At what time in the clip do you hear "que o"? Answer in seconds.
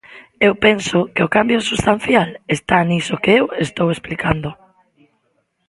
1.13-1.31